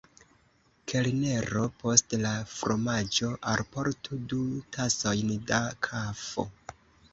[0.91, 4.41] Kelnero, post la fromaĝo alportu du
[4.79, 6.51] tasojn da kafo.